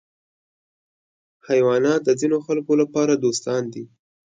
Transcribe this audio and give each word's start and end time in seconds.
حیوانات 1.47 2.01
د 2.05 2.09
ځینو 2.19 2.37
خلکو 2.45 2.71
لپاره 2.81 3.13
دوستان 3.23 3.61
دي. 3.73 3.83